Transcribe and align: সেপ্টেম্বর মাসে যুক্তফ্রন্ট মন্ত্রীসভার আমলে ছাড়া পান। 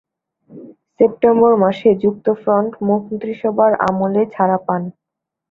সেপ্টেম্বর 0.95 1.53
মাসে 1.63 1.89
যুক্তফ্রন্ট 2.03 2.71
মন্ত্রীসভার 2.87 3.71
আমলে 3.87 4.21
ছাড়া 4.33 4.57
পান। 4.67 4.81